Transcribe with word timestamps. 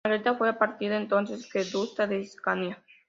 Margarita 0.03 0.33
fue 0.35 0.49
a 0.49 0.57
partir 0.57 0.89
de 0.89 0.97
entonces 0.97 1.43
duquesa 1.43 2.07
de 2.07 2.25
Scania. 2.25 2.81